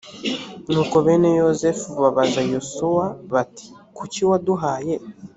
nuko 0.71 0.95
bene 1.05 1.29
yozefu 1.41 1.87
babaza 2.01 2.41
yosuwa 2.53 3.05
bati 3.33 3.67
kuki 3.97 4.21
waduhaye 4.29 4.95